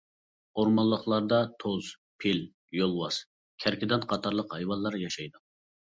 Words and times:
ئورمانلىقلاردا 0.61 1.41
توز، 1.63 1.89
پىل، 2.25 2.41
يولۋاس، 2.79 3.19
كەركىدان 3.65 4.09
قاتارلىق 4.15 4.57
ھايۋانلار 4.59 4.99
ياشايدۇ. 5.07 5.45